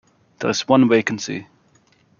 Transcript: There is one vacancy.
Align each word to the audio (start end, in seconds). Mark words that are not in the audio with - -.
There 0.39 0.49
is 0.49 0.67
one 0.67 0.89
vacancy. 0.89 1.45